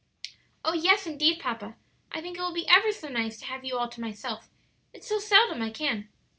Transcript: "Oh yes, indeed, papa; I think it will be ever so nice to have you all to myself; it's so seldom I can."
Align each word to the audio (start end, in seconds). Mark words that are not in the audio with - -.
"Oh 0.65 0.73
yes, 0.73 1.05
indeed, 1.05 1.39
papa; 1.39 1.75
I 2.11 2.21
think 2.21 2.35
it 2.35 2.41
will 2.41 2.51
be 2.55 2.67
ever 2.67 2.91
so 2.91 3.07
nice 3.07 3.37
to 3.37 3.45
have 3.45 3.63
you 3.63 3.77
all 3.77 3.87
to 3.89 4.01
myself; 4.01 4.49
it's 4.93 5.05
so 5.07 5.19
seldom 5.19 5.61
I 5.61 5.69
can." 5.69 6.09